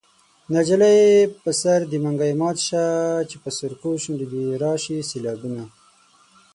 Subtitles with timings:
[0.55, 1.01] نجلۍ
[1.41, 2.83] په سر دې منګی مات شه
[3.29, 5.63] چې په سرکو شونډو دې راشي سېلابونه